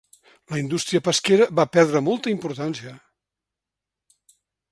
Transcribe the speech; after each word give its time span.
La 0.53 0.61
indústria 0.61 1.01
pesquera 1.07 1.47
va 1.59 1.65
perdre 1.75 2.01
molta 2.07 2.33
importància. 2.35 2.95